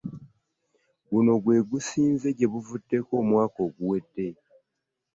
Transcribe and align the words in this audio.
Guno 1.09 1.33
gwe 1.43 1.57
gusinze 1.69 2.27
gye 2.37 2.47
buvuddeko 2.51 3.11
omwaka 3.21 3.59
oguwedde. 3.67 4.27